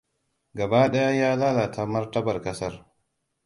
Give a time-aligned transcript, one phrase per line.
[0.57, 2.73] Gaba ɗaya ya lalata martabar kasar.